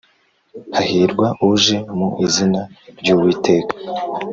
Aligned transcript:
Hahirwa 0.75 1.27
uje 1.49 1.77
mu 1.97 2.07
izina 2.25 2.61
ry 2.99 3.07
‘Uwiteka. 3.13 3.73